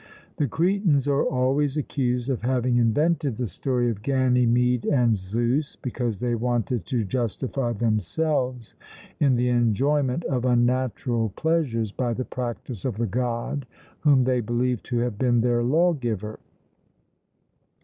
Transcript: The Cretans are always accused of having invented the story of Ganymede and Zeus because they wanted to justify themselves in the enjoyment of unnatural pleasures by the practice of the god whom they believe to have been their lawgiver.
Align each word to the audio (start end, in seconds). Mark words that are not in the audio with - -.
The 0.37 0.47
Cretans 0.47 1.07
are 1.07 1.23
always 1.23 1.77
accused 1.77 2.27
of 2.31 2.41
having 2.41 2.77
invented 2.77 3.37
the 3.37 3.47
story 3.47 3.87
of 3.91 4.01
Ganymede 4.01 4.85
and 4.85 5.15
Zeus 5.15 5.75
because 5.75 6.17
they 6.17 6.33
wanted 6.33 6.87
to 6.87 7.03
justify 7.03 7.71
themselves 7.73 8.73
in 9.19 9.35
the 9.35 9.49
enjoyment 9.49 10.23
of 10.25 10.43
unnatural 10.43 11.29
pleasures 11.35 11.91
by 11.91 12.15
the 12.15 12.25
practice 12.25 12.83
of 12.83 12.97
the 12.97 13.05
god 13.05 13.67
whom 13.99 14.23
they 14.23 14.39
believe 14.41 14.81
to 14.89 14.97
have 14.97 15.19
been 15.19 15.41
their 15.41 15.61
lawgiver. 15.61 16.39